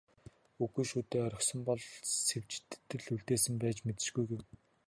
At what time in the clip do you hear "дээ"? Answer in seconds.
1.09-1.21